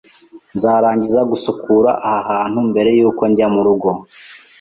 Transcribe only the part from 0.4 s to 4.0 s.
Nzarangiza gusukura aha hantu mbere yuko njya murugo.